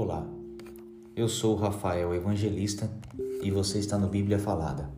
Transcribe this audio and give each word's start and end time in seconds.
Olá, 0.00 0.24
eu 1.16 1.28
sou 1.28 1.56
Rafael 1.56 2.14
Evangelista 2.14 2.88
e 3.42 3.50
você 3.50 3.80
está 3.80 3.98
no 3.98 4.06
Bíblia 4.06 4.38
Falada, 4.38 4.88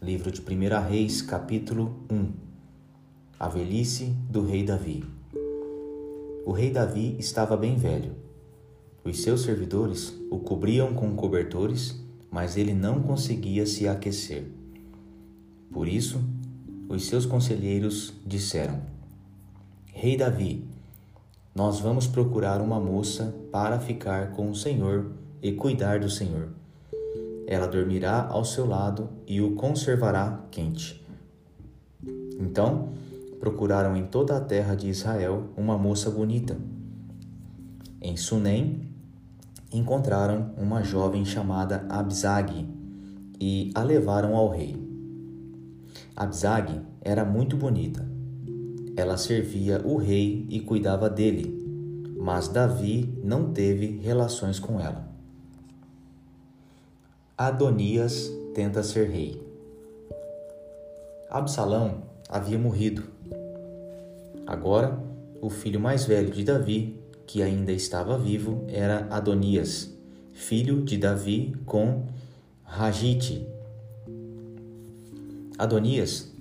livro 0.00 0.30
de 0.30 0.40
1 0.40 0.88
Reis, 0.88 1.20
capítulo 1.20 2.06
1 2.10 2.32
A 3.38 3.50
velhice 3.50 4.16
do 4.30 4.42
rei 4.42 4.64
Davi. 4.64 5.04
O 6.46 6.52
rei 6.52 6.70
Davi 6.70 7.16
estava 7.18 7.54
bem 7.54 7.76
velho. 7.76 8.16
Os 9.04 9.20
seus 9.20 9.42
servidores 9.42 10.18
o 10.30 10.38
cobriam 10.38 10.94
com 10.94 11.14
cobertores, 11.14 12.02
mas 12.30 12.56
ele 12.56 12.72
não 12.72 13.02
conseguia 13.02 13.66
se 13.66 13.86
aquecer. 13.86 14.50
Por 15.70 15.86
isso, 15.86 16.18
os 16.88 17.04
seus 17.04 17.26
conselheiros 17.26 18.14
disseram: 18.24 18.80
Rei 19.92 20.16
Davi, 20.16 20.66
nós 21.54 21.78
vamos 21.78 22.08
procurar 22.08 22.60
uma 22.60 22.80
moça 22.80 23.32
para 23.52 23.78
ficar 23.78 24.32
com 24.32 24.50
o 24.50 24.56
Senhor 24.56 25.12
e 25.40 25.52
cuidar 25.52 26.00
do 26.00 26.10
Senhor. 26.10 26.48
Ela 27.46 27.68
dormirá 27.68 28.26
ao 28.28 28.44
seu 28.44 28.66
lado 28.66 29.08
e 29.24 29.40
o 29.40 29.54
conservará 29.54 30.40
quente. 30.50 31.00
Então, 32.40 32.88
procuraram 33.38 33.96
em 33.96 34.04
toda 34.04 34.36
a 34.36 34.40
terra 34.40 34.74
de 34.74 34.88
Israel 34.88 35.50
uma 35.56 35.78
moça 35.78 36.10
bonita. 36.10 36.56
Em 38.02 38.16
Sunem, 38.16 38.88
encontraram 39.72 40.50
uma 40.56 40.82
jovem 40.82 41.24
chamada 41.24 41.86
Abzag 41.88 42.68
e 43.40 43.70
a 43.76 43.82
levaram 43.82 44.34
ao 44.34 44.48
rei. 44.48 44.76
Abzag 46.16 46.80
era 47.00 47.24
muito 47.24 47.56
bonita 47.56 48.13
ela 48.96 49.16
servia 49.16 49.82
o 49.84 49.96
rei 49.96 50.46
e 50.48 50.60
cuidava 50.60 51.10
dele, 51.10 52.14
mas 52.16 52.48
Davi 52.48 53.12
não 53.22 53.52
teve 53.52 53.98
relações 53.98 54.58
com 54.58 54.80
ela. 54.80 55.08
Adonias 57.36 58.30
tenta 58.54 58.82
ser 58.82 59.08
rei. 59.10 59.42
Absalão 61.28 62.02
havia 62.28 62.58
morrido. 62.58 63.02
Agora, 64.46 64.96
o 65.42 65.50
filho 65.50 65.80
mais 65.80 66.04
velho 66.04 66.30
de 66.30 66.44
Davi, 66.44 66.96
que 67.26 67.42
ainda 67.42 67.72
estava 67.72 68.16
vivo, 68.16 68.64
era 68.68 69.08
Adonias, 69.10 69.92
filho 70.32 70.84
de 70.84 70.96
Davi 70.96 71.56
com 71.66 72.04
Ragite. 72.62 73.44
Adonias 75.58 76.32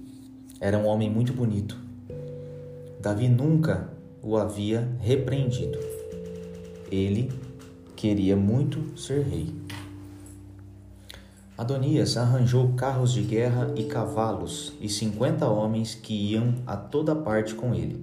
era 0.59 0.77
um 0.77 0.85
homem 0.85 1.09
muito 1.09 1.33
bonito 1.33 1.82
Davi 3.03 3.27
nunca 3.27 3.89
o 4.21 4.37
havia 4.37 4.89
repreendido. 5.01 5.77
Ele 6.89 7.29
queria 7.97 8.37
muito 8.37 8.97
ser 8.97 9.23
rei. 9.23 9.53
Adonias 11.57 12.15
arranjou 12.15 12.71
carros 12.75 13.11
de 13.11 13.21
guerra 13.21 13.73
e 13.75 13.83
cavalos 13.83 14.71
e 14.79 14.87
cinquenta 14.87 15.49
homens 15.49 15.93
que 15.93 16.13
iam 16.13 16.55
a 16.65 16.77
toda 16.77 17.13
parte 17.13 17.53
com 17.55 17.75
ele. 17.75 18.01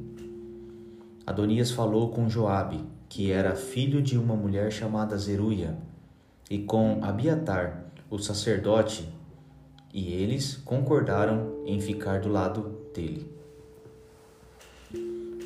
Adonias 1.27 1.71
falou 1.71 2.11
com 2.11 2.29
Joabe, 2.29 2.85
que 3.09 3.33
era 3.33 3.57
filho 3.57 4.03
de 4.03 4.19
uma 4.19 4.37
mulher 4.37 4.71
chamada 4.71 5.17
Zeruia, 5.17 5.79
e 6.51 6.59
com 6.59 6.99
Abiatar, 7.03 7.87
o 8.11 8.19
sacerdote, 8.19 9.09
e 9.95 10.13
eles 10.13 10.57
concordaram 10.59 11.63
em 11.65 11.81
ficar 11.81 12.21
do 12.21 12.29
lado 12.29 12.77
dele. 12.95 13.40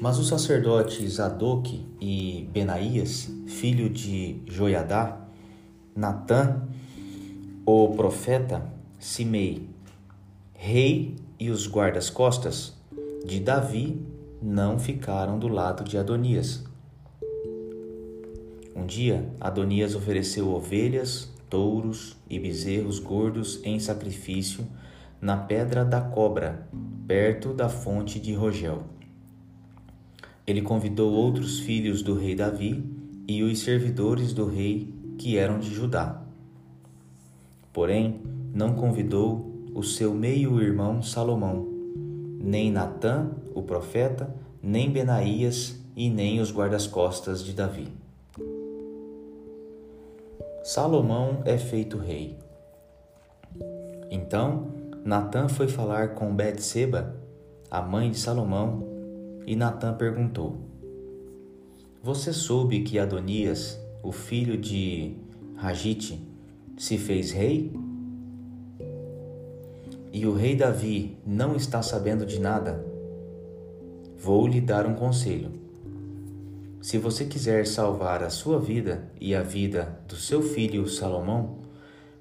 Mas 0.01 0.19
os 0.19 0.29
sacerdotes 0.29 1.15
Zadok 1.15 1.85
e 2.01 2.49
Benaías, 2.53 3.31
filho 3.47 3.89
de 3.89 4.41
Joiadá, 4.47 5.21
Natã, 5.95 6.63
o 7.65 7.89
profeta, 7.91 8.63
Simei, 8.99 9.69
rei 10.53 11.17
e 11.39 11.51
os 11.51 11.69
guardas-costas 11.71 12.75
de 13.25 13.41
Davi 13.41 14.01
não 14.43 14.79
ficaram 14.79 15.39
do 15.39 15.49
lado 15.49 15.85
de 15.85 15.97
Adonias. 15.97 16.65
Um 18.75 18.85
dia, 18.85 19.31
Adonias 19.41 19.95
ofereceu 19.95 20.51
ovelhas, 20.51 21.33
touros 21.49 22.17
e 22.29 22.39
bezerros 22.39 22.99
gordos 22.99 23.61
em 23.65 23.79
sacrifício 23.79 24.67
na 25.21 25.37
pedra 25.37 25.85
da 25.85 26.01
cobra, 26.01 26.69
perto 27.07 27.55
da 27.55 27.69
fonte 27.69 28.21
de 28.21 28.35
Rogel. 28.35 28.94
Ele 30.47 30.61
convidou 30.61 31.13
outros 31.13 31.59
filhos 31.61 32.03
do 32.03 32.15
rei 32.15 32.35
Davi 32.35 32.85
e 33.27 33.43
os 33.43 33.61
servidores 33.61 34.33
do 34.33 34.47
rei 34.47 34.93
que 35.17 35.39
eram 35.39 35.59
de 35.59 35.73
Judá. 35.73 36.23
Porém, 37.73 38.21
não 38.53 38.75
convidou 38.75 39.51
o 39.75 39.83
seu 39.83 40.15
meio-irmão 40.15 41.03
Salomão, 41.03 41.67
nem 42.41 42.71
Natã, 42.71 43.31
o 43.55 43.63
profeta, 43.63 44.35
nem 44.63 44.91
Benaías 44.91 45.81
e 45.97 46.11
nem 46.11 46.41
os 46.41 46.53
guardas-costas 46.53 47.43
de 47.43 47.53
Davi. 47.53 47.89
Salomão 50.63 51.43
é 51.45 51.59
feito 51.59 51.99
rei. 51.99 52.39
Então, 54.11 54.69
Natã 55.05 55.49
foi 55.49 55.69
falar 55.69 56.15
com 56.15 56.35
Betseba, 56.35 57.17
a 57.71 57.83
mãe 57.83 58.11
de 58.11 58.19
Salomão, 58.19 58.94
e 59.47 59.55
Natã 59.57 59.93
perguntou: 59.95 60.59
Você 62.03 62.33
soube 62.33 62.83
que 62.83 62.99
Adonias, 62.99 63.79
o 64.03 64.13
filho 64.13 64.57
de 64.57 65.17
Ragite, 65.57 66.21
se 66.77 66.99
fez 66.99 67.31
rei? 67.31 67.73
E 70.13 70.27
o 70.27 70.33
rei 70.33 70.55
Davi 70.55 71.19
não 71.27 71.57
está 71.57 71.83
sabendo 71.83 72.25
de 72.25 72.41
nada? 72.41 72.85
Vou 74.17 74.47
lhe 74.47 74.61
dar 74.61 74.87
um 74.87 74.95
conselho. 74.95 75.51
Se 76.81 76.99
você 76.99 77.25
quiser 77.25 77.67
salvar 77.67 78.23
a 78.23 78.31
sua 78.31 78.59
vida 78.61 79.11
e 79.21 79.35
a 79.35 79.43
vida 79.43 79.99
do 80.07 80.17
seu 80.17 80.43
filho 80.43 80.87
Salomão, 80.87 81.59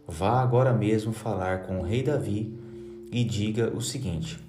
vá 0.08 0.42
agora 0.42 0.74
mesmo 0.74 1.14
falar 1.14 1.64
com 1.64 1.80
o 1.80 1.84
rei 1.84 2.02
Davi 2.02 2.58
e 3.12 3.24
diga 3.24 3.72
o 3.76 3.82
seguinte: 3.82 4.40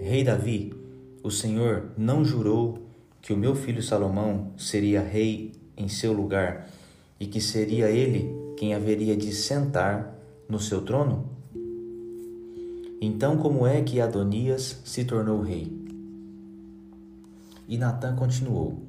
Rei 0.00 0.24
Davi, 0.24 0.81
o 1.22 1.30
Senhor 1.30 1.90
não 1.96 2.24
jurou 2.24 2.78
que 3.20 3.32
o 3.32 3.36
meu 3.36 3.54
filho 3.54 3.82
Salomão 3.82 4.50
seria 4.56 5.00
rei 5.00 5.52
em 5.76 5.88
seu 5.88 6.12
lugar 6.12 6.68
e 7.20 7.26
que 7.26 7.40
seria 7.40 7.88
ele 7.88 8.34
quem 8.56 8.74
haveria 8.74 9.16
de 9.16 9.32
sentar 9.32 10.14
no 10.48 10.58
seu 10.58 10.82
trono? 10.82 11.30
Então, 13.00 13.36
como 13.36 13.66
é 13.66 13.80
que 13.82 14.00
Adonias 14.00 14.80
se 14.84 15.04
tornou 15.04 15.40
rei? 15.40 15.72
E 17.68 17.76
Natã 17.78 18.14
continuou: 18.14 18.80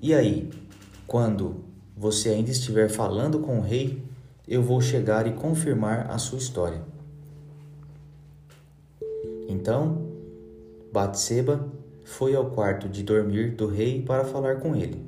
E 0.00 0.14
aí, 0.14 0.50
quando 1.06 1.56
você 1.96 2.30
ainda 2.30 2.50
estiver 2.50 2.88
falando 2.88 3.40
com 3.40 3.58
o 3.58 3.62
rei, 3.62 4.02
eu 4.46 4.62
vou 4.62 4.80
chegar 4.80 5.26
e 5.26 5.32
confirmar 5.32 6.10
a 6.10 6.18
sua 6.18 6.38
história. 6.38 6.82
Então, 9.48 10.13
Batseba 10.94 11.68
foi 12.04 12.36
ao 12.36 12.52
quarto 12.52 12.88
de 12.88 13.02
dormir 13.02 13.56
do 13.56 13.66
rei 13.66 14.00
para 14.00 14.24
falar 14.24 14.60
com 14.60 14.76
ele. 14.76 15.04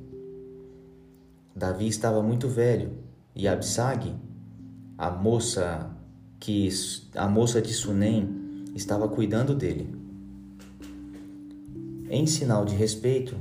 Davi 1.54 1.86
estava 1.86 2.20
muito 2.20 2.48
velho 2.48 2.91
e 3.36 3.47
Absag, 3.47 4.12
a 4.98 5.12
moça 5.12 5.88
que 6.41 6.69
a 7.14 7.28
moça 7.28 7.62
de 7.62 7.72
Sunem, 7.72 8.64
estava 8.74 9.06
cuidando 9.06 9.54
dele. 9.54 9.94
Em 12.10 12.26
sinal 12.26 12.65
de 12.65 12.74
respeito, 12.74 13.36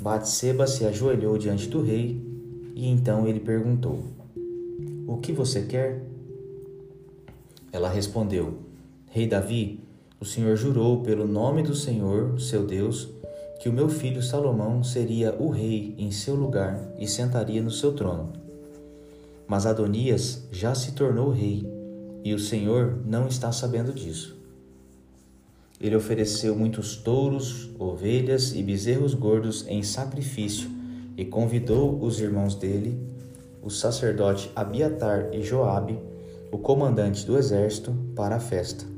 Batseba 0.00 0.68
se 0.68 0.84
ajoelhou 0.84 1.36
diante 1.36 1.66
do 1.66 1.82
rei 1.82 2.24
e 2.76 2.86
então 2.86 3.26
ele 3.26 3.40
perguntou: 3.40 4.04
O 5.04 5.16
que 5.16 5.32
você 5.32 5.62
quer? 5.62 6.00
Ela 7.72 7.88
respondeu: 7.88 8.56
Rei 9.06 9.26
Davi, 9.26 9.87
o 10.20 10.24
Senhor 10.24 10.56
jurou 10.56 11.00
pelo 11.02 11.28
nome 11.28 11.62
do 11.62 11.76
Senhor, 11.76 12.40
seu 12.40 12.66
Deus, 12.66 13.08
que 13.60 13.68
o 13.68 13.72
meu 13.72 13.88
filho 13.88 14.20
Salomão 14.20 14.82
seria 14.82 15.32
o 15.38 15.48
rei 15.48 15.94
em 15.96 16.10
seu 16.10 16.34
lugar 16.34 16.92
e 16.98 17.06
sentaria 17.06 17.62
no 17.62 17.70
seu 17.70 17.92
trono. 17.92 18.32
Mas 19.46 19.64
Adonias 19.64 20.42
já 20.50 20.74
se 20.74 20.92
tornou 20.92 21.30
rei, 21.30 21.64
e 22.24 22.34
o 22.34 22.38
Senhor 22.38 22.98
não 23.06 23.28
está 23.28 23.52
sabendo 23.52 23.92
disso. 23.92 24.36
Ele 25.80 25.94
ofereceu 25.94 26.56
muitos 26.56 26.96
touros, 26.96 27.70
ovelhas 27.78 28.52
e 28.52 28.62
bezerros 28.62 29.14
gordos 29.14 29.64
em 29.68 29.84
sacrifício 29.84 30.68
e 31.16 31.24
convidou 31.24 31.96
os 32.02 32.18
irmãos 32.18 32.56
dele, 32.56 32.98
o 33.62 33.70
sacerdote 33.70 34.50
Abiatar 34.56 35.28
e 35.32 35.42
Joabe, 35.42 35.96
o 36.50 36.58
comandante 36.58 37.24
do 37.24 37.38
exército, 37.38 37.94
para 38.16 38.36
a 38.36 38.40
festa 38.40 38.97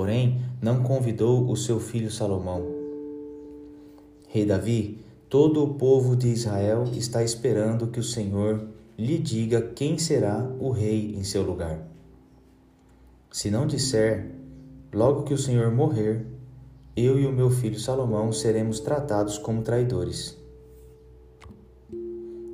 porém 0.00 0.40
não 0.62 0.82
convidou 0.82 1.50
o 1.50 1.54
seu 1.54 1.78
filho 1.78 2.10
Salomão. 2.10 2.64
Rei 4.28 4.46
Davi, 4.46 5.04
todo 5.28 5.62
o 5.62 5.74
povo 5.74 6.16
de 6.16 6.28
Israel 6.28 6.84
está 6.94 7.22
esperando 7.22 7.88
que 7.88 8.00
o 8.00 8.02
Senhor 8.02 8.66
lhe 8.96 9.18
diga 9.18 9.60
quem 9.60 9.98
será 9.98 10.50
o 10.58 10.70
rei 10.70 11.14
em 11.14 11.22
seu 11.22 11.42
lugar. 11.42 11.86
Se 13.30 13.50
não 13.50 13.66
disser, 13.66 14.30
logo 14.90 15.24
que 15.24 15.34
o 15.34 15.38
Senhor 15.38 15.70
morrer, 15.70 16.24
eu 16.96 17.20
e 17.20 17.26
o 17.26 17.32
meu 17.32 17.50
filho 17.50 17.78
Salomão 17.78 18.32
seremos 18.32 18.80
tratados 18.80 19.36
como 19.36 19.60
traidores. 19.60 20.34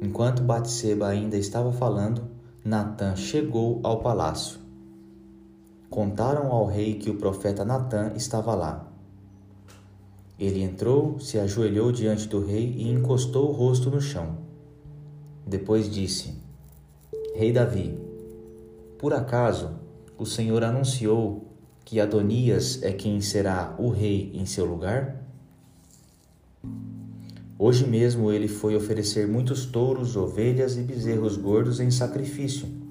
Enquanto 0.02 0.42
Batseba 0.42 1.06
ainda 1.06 1.36
estava 1.36 1.70
falando, 1.70 2.24
Natã 2.64 3.14
chegou 3.14 3.78
ao 3.84 4.00
palácio. 4.00 4.65
Contaram 5.88 6.50
ao 6.50 6.66
rei 6.66 6.94
que 6.94 7.08
o 7.08 7.16
profeta 7.16 7.64
Natã 7.64 8.12
estava 8.16 8.54
lá. 8.54 8.92
Ele 10.38 10.62
entrou, 10.62 11.18
se 11.18 11.38
ajoelhou 11.38 11.90
diante 11.90 12.28
do 12.28 12.44
rei 12.44 12.74
e 12.76 12.90
encostou 12.90 13.48
o 13.48 13.52
rosto 13.52 13.90
no 13.90 14.00
chão. 14.00 14.36
Depois 15.46 15.88
disse: 15.88 16.34
Rei 17.34 17.52
Davi, 17.52 17.98
por 18.98 19.14
acaso 19.14 19.70
o 20.18 20.26
Senhor 20.26 20.64
anunciou 20.64 21.46
que 21.84 22.00
Adonias 22.00 22.82
é 22.82 22.92
quem 22.92 23.20
será 23.20 23.74
o 23.78 23.88
rei 23.88 24.32
em 24.34 24.44
seu 24.44 24.64
lugar? 24.64 25.22
Hoje 27.58 27.86
mesmo 27.86 28.30
ele 28.30 28.48
foi 28.48 28.76
oferecer 28.76 29.26
muitos 29.26 29.64
touros, 29.64 30.16
ovelhas 30.16 30.76
e 30.76 30.82
bezerros 30.82 31.36
gordos 31.36 31.80
em 31.80 31.90
sacrifício. 31.90 32.85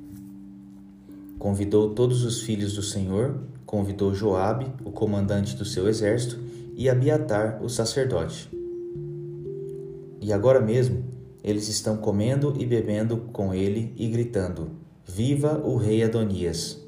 Convidou 1.40 1.94
todos 1.94 2.24
os 2.24 2.42
filhos 2.42 2.74
do 2.74 2.82
Senhor, 2.82 3.40
convidou 3.66 4.14
Joabe, 4.14 4.68
o 4.84 4.92
comandante 4.92 5.56
do 5.56 5.66
seu 5.66 5.88
exército, 5.88 6.40
e 6.76 6.90
Abiatar, 6.90 7.64
o 7.64 7.70
sacerdote. 7.70 8.50
E 10.22 10.34
agora 10.34 10.60
mesmo 10.60 11.04
eles 11.44 11.68
estão 11.70 11.98
comendo 11.98 12.56
e 12.58 12.66
bebendo 12.66 13.18
com 13.32 13.54
ele 13.54 13.94
e 13.96 14.08
gritando: 14.08 14.72
Viva 15.06 15.62
o 15.64 15.78
rei 15.78 16.04
Adonias! 16.04 16.82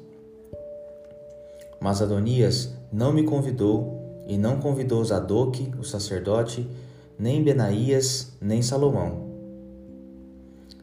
Mas 1.80 2.02
Adonias 2.02 2.74
não 2.92 3.12
me 3.12 3.22
convidou 3.22 4.24
e 4.26 4.36
não 4.36 4.58
convidou 4.58 5.04
Zadok, 5.04 5.72
o 5.78 5.84
sacerdote, 5.84 6.68
nem 7.18 7.42
Benaías, 7.42 8.32
nem 8.40 8.60
Salomão. 8.60 9.27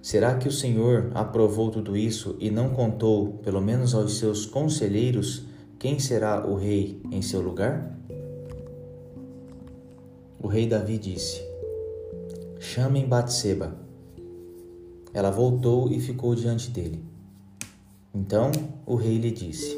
Será 0.05 0.35
que 0.35 0.47
o 0.47 0.51
Senhor 0.51 1.09
aprovou 1.15 1.71
tudo 1.71 1.97
isso 1.97 2.35
e 2.39 2.51
não 2.51 2.69
contou, 2.69 3.39
pelo 3.43 3.59
menos 3.59 3.95
aos 3.95 4.19
seus 4.19 4.45
conselheiros, 4.45 5.47
quem 5.79 5.97
será 5.97 6.45
o 6.45 6.53
rei 6.53 7.01
em 7.11 7.23
seu 7.23 7.41
lugar? 7.41 7.97
O 10.39 10.45
rei 10.45 10.67
Davi 10.67 10.99
disse: 10.99 11.41
Chamem 12.59 13.07
Batseba. 13.07 13.75
Ela 15.11 15.31
voltou 15.31 15.91
e 15.91 15.99
ficou 15.99 16.35
diante 16.35 16.69
dele. 16.69 17.03
Então 18.13 18.51
o 18.85 18.93
rei 18.93 19.17
lhe 19.17 19.31
disse: 19.31 19.75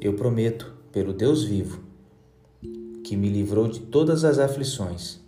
Eu 0.00 0.14
prometo, 0.14 0.74
pelo 0.90 1.12
Deus 1.12 1.44
vivo, 1.44 1.78
que 3.04 3.16
me 3.16 3.28
livrou 3.28 3.68
de 3.68 3.78
todas 3.78 4.24
as 4.24 4.40
aflições, 4.40 5.20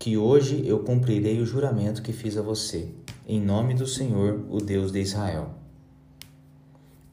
que 0.00 0.18
hoje 0.18 0.66
eu 0.66 0.80
cumprirei 0.80 1.40
o 1.40 1.46
juramento 1.46 2.02
que 2.02 2.12
fiz 2.12 2.36
a 2.36 2.42
você, 2.42 2.88
em 3.26 3.40
nome 3.40 3.74
do 3.74 3.86
Senhor, 3.86 4.44
o 4.50 4.58
Deus 4.58 4.92
de 4.92 5.00
Israel. 5.00 5.50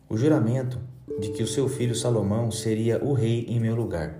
O 0.09 0.17
juramento 0.17 0.79
de 1.19 1.29
que 1.31 1.43
o 1.43 1.47
seu 1.47 1.69
filho 1.69 1.95
Salomão 1.95 2.51
seria 2.51 3.03
o 3.03 3.13
rei 3.13 3.45
em 3.47 3.59
meu 3.59 3.75
lugar. 3.75 4.19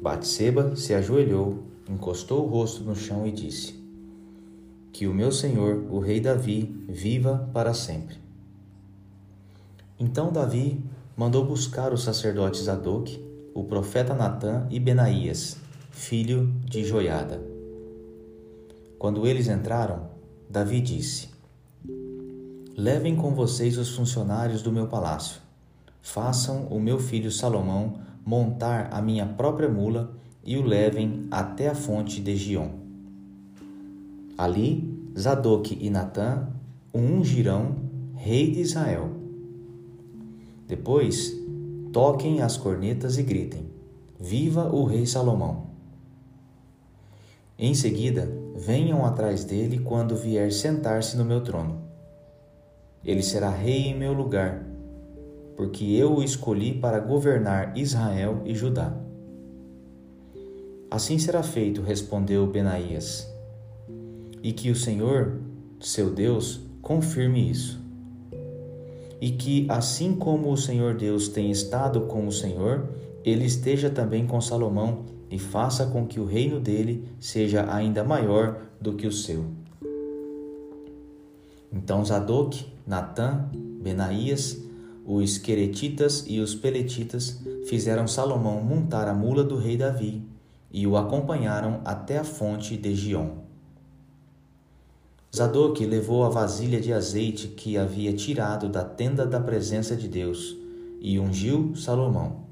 Batseba 0.00 0.74
se 0.76 0.94
ajoelhou 0.94 1.68
encostou 1.88 2.44
o 2.44 2.48
rosto 2.48 2.84
no 2.84 2.94
chão 2.94 3.26
e 3.26 3.32
disse: 3.32 3.74
Que 4.92 5.06
o 5.06 5.14
meu 5.14 5.32
senhor, 5.32 5.84
o 5.90 5.98
rei 5.98 6.20
Davi, 6.20 6.84
viva 6.88 7.48
para 7.52 7.72
sempre. 7.72 8.16
Então 9.98 10.30
Davi 10.30 10.84
mandou 11.16 11.44
buscar 11.44 11.92
os 11.92 12.04
sacerdotes 12.04 12.62
Zadok, 12.62 13.24
o 13.54 13.64
profeta 13.64 14.14
Natã 14.14 14.66
e 14.70 14.78
Benaías, 14.78 15.56
filho 15.90 16.52
de 16.64 16.84
Joiada. 16.84 17.57
Quando 18.98 19.26
eles 19.26 19.46
entraram, 19.46 20.08
Davi 20.50 20.80
disse: 20.80 21.28
Levem 22.76 23.14
com 23.14 23.32
vocês 23.32 23.78
os 23.78 23.94
funcionários 23.94 24.60
do 24.60 24.72
meu 24.72 24.88
palácio. 24.88 25.40
Façam 26.02 26.66
o 26.66 26.80
meu 26.80 26.98
filho 26.98 27.30
Salomão 27.30 28.00
montar 28.24 28.88
a 28.92 29.00
minha 29.00 29.24
própria 29.24 29.68
mula 29.68 30.12
e 30.44 30.56
o 30.56 30.64
levem 30.64 31.26
até 31.30 31.68
a 31.68 31.74
fonte 31.74 32.20
de 32.20 32.36
Gion. 32.36 32.70
Ali, 34.36 34.96
Zadok 35.16 35.78
e 35.80 35.90
Natã 35.90 36.48
o 36.92 36.98
ungirão 36.98 37.76
rei 38.14 38.50
de 38.50 38.60
Israel. 38.60 39.10
Depois, 40.66 41.36
toquem 41.92 42.42
as 42.42 42.56
cornetas 42.56 43.16
e 43.16 43.22
gritem: 43.22 43.68
Viva 44.18 44.74
o 44.74 44.84
rei 44.84 45.06
Salomão! 45.06 45.68
Em 47.58 47.74
seguida, 47.74 48.30
venham 48.58 49.06
atrás 49.06 49.44
dele 49.44 49.78
quando 49.78 50.16
vier 50.16 50.50
sentar-se 50.50 51.16
no 51.16 51.24
meu 51.24 51.40
trono. 51.40 51.80
Ele 53.04 53.22
será 53.22 53.50
rei 53.50 53.86
em 53.86 53.96
meu 53.96 54.12
lugar, 54.12 54.66
porque 55.56 55.84
eu 55.84 56.16
o 56.16 56.22
escolhi 56.24 56.74
para 56.74 56.98
governar 56.98 57.78
Israel 57.78 58.42
e 58.44 58.56
Judá. 58.56 58.92
Assim 60.90 61.18
será 61.18 61.42
feito, 61.42 61.82
respondeu 61.82 62.48
Benaías. 62.48 63.32
E 64.42 64.52
que 64.52 64.70
o 64.70 64.76
Senhor, 64.76 65.38
seu 65.80 66.10
Deus, 66.10 66.60
confirme 66.82 67.48
isso. 67.48 67.80
E 69.20 69.30
que, 69.30 69.66
assim 69.68 70.16
como 70.16 70.50
o 70.50 70.56
Senhor 70.56 70.94
Deus 70.94 71.28
tem 71.28 71.50
estado 71.50 72.02
com 72.02 72.26
o 72.26 72.32
Senhor, 72.32 72.88
ele 73.24 73.44
esteja 73.44 73.88
também 73.88 74.26
com 74.26 74.40
Salomão 74.40 75.04
e 75.30 75.38
faça 75.38 75.86
com 75.86 76.06
que 76.06 76.20
o 76.20 76.24
reino 76.24 76.58
dele 76.60 77.08
seja 77.20 77.72
ainda 77.72 78.02
maior 78.02 78.60
do 78.80 78.94
que 78.94 79.06
o 79.06 79.12
seu. 79.12 79.44
Então 81.72 82.04
Zadok, 82.04 82.66
Natã, 82.86 83.48
Benaías, 83.52 84.58
os 85.04 85.38
Queretitas 85.38 86.24
e 86.26 86.40
os 86.40 86.54
Peletitas 86.54 87.40
fizeram 87.66 88.06
Salomão 88.06 88.62
montar 88.62 89.08
a 89.08 89.14
mula 89.14 89.44
do 89.44 89.56
rei 89.56 89.76
Davi 89.76 90.22
e 90.70 90.86
o 90.86 90.96
acompanharam 90.96 91.80
até 91.84 92.18
a 92.18 92.24
fonte 92.24 92.76
de 92.76 92.94
Gion. 92.94 93.48
Zadok 95.34 95.84
levou 95.84 96.24
a 96.24 96.30
vasilha 96.30 96.80
de 96.80 96.92
azeite 96.92 97.48
que 97.48 97.76
havia 97.76 98.12
tirado 98.12 98.68
da 98.68 98.82
tenda 98.82 99.26
da 99.26 99.38
presença 99.38 99.94
de 99.94 100.08
Deus 100.08 100.56
e 101.00 101.18
ungiu 101.18 101.74
Salomão. 101.76 102.44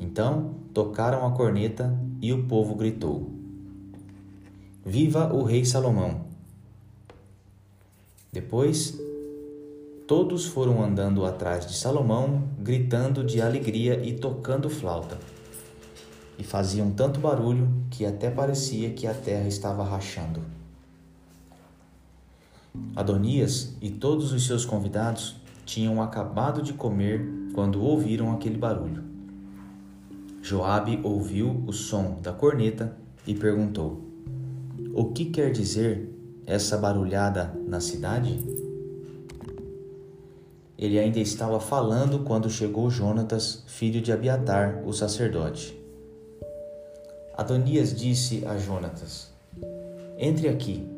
Então 0.00 0.54
tocaram 0.78 1.26
a 1.26 1.32
corneta 1.32 1.92
e 2.22 2.32
o 2.32 2.44
povo 2.44 2.76
gritou: 2.76 3.32
Viva 4.86 5.34
o 5.34 5.42
rei 5.42 5.64
Salomão! 5.64 6.20
Depois, 8.32 8.96
todos 10.06 10.46
foram 10.46 10.80
andando 10.80 11.26
atrás 11.26 11.66
de 11.66 11.74
Salomão, 11.76 12.44
gritando 12.60 13.24
de 13.24 13.42
alegria 13.42 14.00
e 14.04 14.12
tocando 14.12 14.70
flauta 14.70 15.18
e 16.38 16.44
faziam 16.44 16.92
tanto 16.92 17.18
barulho 17.18 17.68
que 17.90 18.06
até 18.06 18.30
parecia 18.30 18.90
que 18.90 19.08
a 19.08 19.14
terra 19.14 19.48
estava 19.48 19.82
rachando. 19.82 20.44
Adonias 22.94 23.74
e 23.82 23.90
todos 23.90 24.30
os 24.32 24.46
seus 24.46 24.64
convidados 24.64 25.34
tinham 25.66 26.00
acabado 26.00 26.62
de 26.62 26.72
comer 26.72 27.28
quando 27.52 27.82
ouviram 27.82 28.32
aquele 28.32 28.56
barulho. 28.56 29.17
Joabe 30.42 31.00
ouviu 31.02 31.62
o 31.66 31.72
som 31.72 32.18
da 32.22 32.32
corneta 32.32 32.96
e 33.26 33.34
perguntou: 33.34 34.00
O 34.94 35.06
que 35.06 35.26
quer 35.26 35.52
dizer 35.52 36.08
essa 36.46 36.76
barulhada 36.78 37.54
na 37.66 37.80
cidade? 37.80 38.38
Ele 40.78 40.98
ainda 40.98 41.18
estava 41.18 41.58
falando 41.58 42.20
quando 42.20 42.48
chegou 42.48 42.88
Jonatas, 42.88 43.64
filho 43.66 44.00
de 44.00 44.12
Abiatar, 44.12 44.82
o 44.86 44.92
sacerdote. 44.92 45.76
Adonias 47.36 47.94
disse 47.94 48.46
a 48.46 48.56
Jonatas: 48.56 49.28
Entre 50.16 50.48
aqui. 50.48 50.88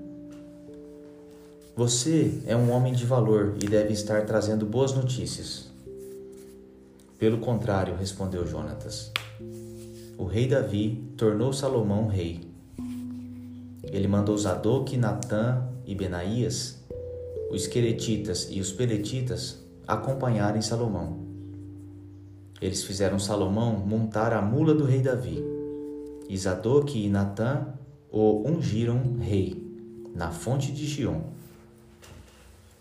Você 1.75 2.43
é 2.47 2.55
um 2.55 2.71
homem 2.71 2.93
de 2.93 3.07
valor 3.07 3.55
e 3.63 3.67
deve 3.67 3.95
estar 3.95 4.27
trazendo 4.27 4.67
boas 4.67 4.93
notícias. 4.93 5.70
Pelo 7.21 7.37
contrário, 7.37 7.95
respondeu 7.97 8.47
Jonatas. 8.47 9.13
O 10.17 10.25
rei 10.25 10.49
Davi 10.49 11.13
tornou 11.19 11.53
Salomão 11.53 12.07
rei. 12.07 12.41
Ele 13.85 14.09
mandou 14.09 14.39
Zadok, 14.39 14.97
Natã 14.97 15.69
e 15.85 15.95
Benaías, 15.95 16.83
os 17.51 17.67
queretitas 17.67 18.49
e 18.51 18.59
os 18.59 18.73
peletitas, 18.73 19.59
acompanharem 19.87 20.63
Salomão. 20.63 21.19
Eles 22.59 22.85
fizeram 22.85 23.19
Salomão 23.19 23.75
montar 23.75 24.33
a 24.33 24.41
mula 24.41 24.75
do 24.75 24.87
rei 24.87 25.03
Davi 25.03 25.45
e 26.27 26.39
Zadok 26.39 26.99
e 26.99 27.11
Natã 27.11 27.67
o 28.11 28.49
ungiram 28.49 29.19
rei 29.19 29.63
na 30.15 30.31
fonte 30.31 30.73
de 30.73 30.87
Gion. 30.87 31.21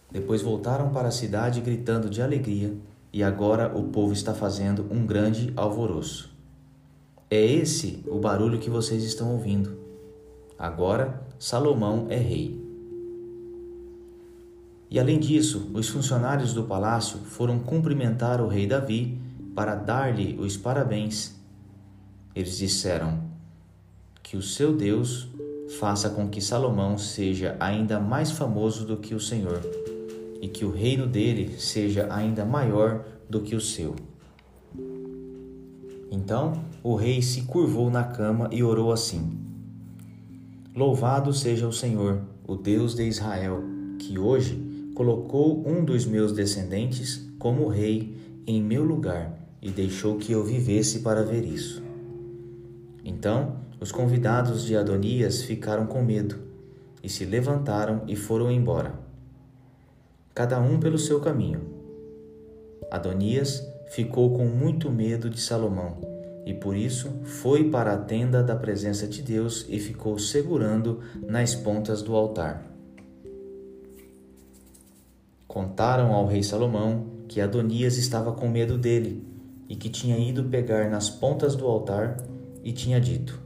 Depois 0.10 0.42
voltaram 0.42 0.92
para 0.92 1.10
a 1.10 1.12
cidade 1.12 1.60
gritando 1.60 2.10
de 2.10 2.22
alegria, 2.22 2.74
e 3.12 3.24
agora 3.24 3.76
o 3.76 3.84
povo 3.90 4.14
está 4.14 4.34
fazendo 4.34 4.86
um 4.92 5.06
grande 5.06 5.52
alvoroço. 5.56 6.30
É 7.30 7.44
esse 7.44 8.04
o 8.08 8.20
barulho 8.20 8.60
que 8.60 8.70
vocês 8.70 9.04
estão 9.04 9.32
ouvindo. 9.32 9.78
Agora 10.58 11.22
Salomão 11.38 12.08
é 12.10 12.18
rei. 12.18 12.60
E 14.90 15.00
além 15.00 15.20
disso, 15.20 15.70
os 15.74 15.88
funcionários 15.88 16.54
do 16.54 16.64
palácio 16.64 17.20
foram 17.20 17.60
cumprimentar 17.60 18.42
o 18.42 18.48
rei 18.48 18.66
Davi 18.66 19.18
para 19.56 19.76
dar-lhe 19.76 20.36
os 20.40 20.58
parabéns. 20.58 21.36
Eles 22.36 22.58
disseram: 22.58 23.24
Que 24.24 24.36
o 24.36 24.42
seu 24.42 24.76
Deus 24.76 25.28
faça 25.80 26.10
com 26.10 26.28
que 26.28 26.42
Salomão 26.42 26.98
seja 26.98 27.56
ainda 27.60 28.00
mais 28.00 28.32
famoso 28.32 28.86
do 28.86 28.98
que 28.98 29.14
o 29.14 29.20
Senhor, 29.20 29.62
e 30.42 30.48
que 30.48 30.66
o 30.66 30.72
reino 30.72 31.06
dele 31.08 31.56
seja 31.60 32.08
ainda 32.12 32.46
maior 32.46 33.06
do 33.30 33.42
que 33.42 33.56
o 33.56 33.62
seu. 33.62 33.96
Então 36.12 36.54
o 36.84 36.96
rei 36.96 37.22
se 37.22 37.44
curvou 37.44 37.90
na 37.90 38.04
cama 38.04 38.50
e 38.52 38.64
orou 38.64 38.92
assim: 38.92 39.38
Louvado 40.76 41.34
seja 41.34 41.68
o 41.68 41.74
Senhor, 41.74 42.22
o 42.48 42.56
Deus 42.56 42.96
de 42.96 43.04
Israel, 43.04 43.64
que 44.00 44.18
hoje 44.18 44.92
colocou 44.96 45.68
um 45.68 45.84
dos 45.84 46.06
meus 46.06 46.32
descendentes 46.32 47.30
como 47.38 47.68
rei 47.68 48.18
em 48.46 48.62
meu 48.62 48.84
lugar 48.84 49.38
e 49.62 49.70
deixou 49.70 50.18
que 50.18 50.32
eu 50.32 50.44
vivesse 50.44 51.00
para 51.00 51.24
ver 51.24 51.44
isso. 51.44 51.82
Então 53.04 53.58
os 53.80 53.92
convidados 53.92 54.64
de 54.66 54.76
Adonias 54.76 55.44
ficaram 55.44 55.86
com 55.86 56.04
medo 56.04 56.36
e 57.02 57.10
se 57.10 57.24
levantaram 57.24 58.04
e 58.08 58.16
foram 58.16 58.52
embora, 58.52 59.00
cada 60.40 60.58
um 60.58 60.80
pelo 60.80 60.98
seu 60.98 61.20
caminho. 61.20 61.60
Adonias 62.90 63.62
ficou 63.90 64.32
com 64.32 64.46
muito 64.46 64.90
medo 64.90 65.30
de 65.30 65.38
Salomão 65.38 65.98
e 66.46 66.54
por 66.54 66.78
isso 66.78 67.10
foi 67.26 67.70
para 67.70 67.92
a 67.92 67.98
tenda 67.98 68.42
da 68.42 68.56
presença 68.56 69.06
de 69.06 69.22
Deus 69.22 69.66
e 69.68 69.78
ficou 69.80 70.18
segurando 70.18 71.02
nas 71.28 71.56
pontas 71.56 72.02
do 72.02 72.16
altar. 72.16 72.64
Contaram 75.46 76.14
ao 76.14 76.26
rei 76.26 76.42
Salomão 76.42 77.08
que 77.28 77.42
Adonias 77.42 77.98
estava 77.98 78.32
com 78.32 78.48
medo 78.48 78.78
dele 78.78 79.28
e 79.68 79.76
que 79.76 79.90
tinha 79.90 80.18
ido 80.18 80.46
pegar 80.46 80.90
nas 80.90 81.10
pontas 81.10 81.54
do 81.54 81.68
altar 81.68 82.16
e 82.64 82.72
tinha 82.72 83.02
dito: 83.02 83.38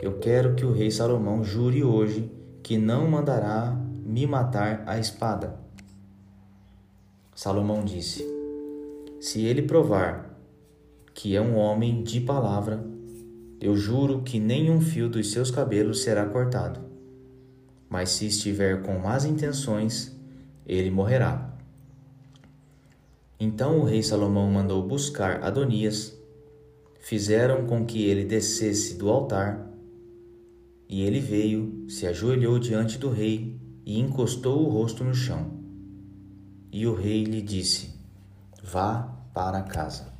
eu 0.00 0.18
quero 0.18 0.54
que 0.54 0.64
o 0.64 0.72
rei 0.72 0.90
Salomão 0.90 1.44
jure 1.44 1.84
hoje 1.84 2.32
que 2.62 2.78
não 2.78 3.06
mandará 3.06 3.78
me 4.02 4.26
matar 4.26 4.82
à 4.86 4.98
espada. 4.98 5.62
Salomão 7.34 7.84
disse: 7.84 8.24
Se 9.20 9.44
ele 9.44 9.62
provar 9.62 10.38
que 11.12 11.34
é 11.34 11.40
um 11.40 11.56
homem 11.56 12.02
de 12.02 12.20
palavra, 12.20 12.84
eu 13.60 13.76
juro 13.76 14.22
que 14.22 14.38
nenhum 14.38 14.80
fio 14.80 15.08
dos 15.08 15.32
seus 15.32 15.50
cabelos 15.50 16.02
será 16.02 16.26
cortado. 16.26 16.80
Mas 17.88 18.10
se 18.10 18.26
estiver 18.26 18.82
com 18.82 18.98
más 18.98 19.24
intenções, 19.24 20.14
ele 20.64 20.90
morrerá. 20.90 21.56
Então 23.38 23.80
o 23.80 23.84
rei 23.84 24.02
Salomão 24.02 24.48
mandou 24.48 24.86
buscar 24.86 25.42
Adonias, 25.42 26.16
fizeram 27.00 27.66
com 27.66 27.84
que 27.84 28.04
ele 28.04 28.24
descesse 28.24 28.94
do 28.94 29.10
altar 29.10 29.70
e 30.88 31.02
ele 31.02 31.18
veio, 31.18 31.84
se 31.88 32.06
ajoelhou 32.06 32.60
diante 32.60 32.96
do 32.96 33.10
rei 33.10 33.58
e 33.84 33.98
encostou 33.98 34.64
o 34.64 34.68
rosto 34.68 35.02
no 35.02 35.14
chão. 35.14 35.63
E 36.76 36.88
o 36.88 36.92
rei 36.92 37.22
lhe 37.22 37.40
disse: 37.40 37.94
Vá 38.60 39.08
para 39.32 39.62
casa. 39.62 40.12